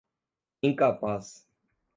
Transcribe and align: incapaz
incapaz 0.67 1.45